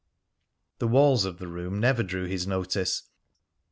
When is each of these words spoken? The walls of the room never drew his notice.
The 0.79 0.87
walls 0.87 1.25
of 1.25 1.37
the 1.37 1.47
room 1.47 1.79
never 1.79 2.01
drew 2.01 2.25
his 2.25 2.47
notice. 2.47 3.03